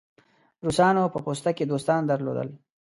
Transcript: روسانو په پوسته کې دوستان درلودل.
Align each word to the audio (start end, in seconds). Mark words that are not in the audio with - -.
روسانو 0.65 1.03
په 1.13 1.19
پوسته 1.25 1.49
کې 1.57 1.65
دوستان 1.71 2.01
درلودل. 2.07 2.49